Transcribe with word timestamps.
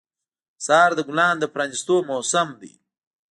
سهار 0.65 0.91
د 0.95 0.99
ګلانو 1.09 1.39
د 1.41 1.45
پرانیستو 1.53 1.95
موسم 2.09 2.47
دی. 2.61 2.73